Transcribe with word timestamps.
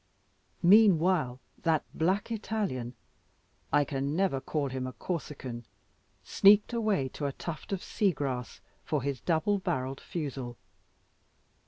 Meanwhile, 0.63 1.39
that 1.61 1.83
black 1.93 2.31
Italian, 2.31 2.95
I 3.71 3.85
can 3.85 4.15
never 4.15 4.41
call 4.41 4.69
him 4.69 4.87
a 4.87 4.93
Corsican, 4.93 5.63
sneaked 6.23 6.73
away 6.73 7.07
to 7.09 7.27
a 7.27 7.31
tuft 7.33 7.71
of 7.71 7.83
sea 7.83 8.11
grass 8.11 8.61
for 8.83 9.03
his 9.03 9.21
double 9.21 9.59
barrelled 9.59 10.01
fusil. 10.01 10.57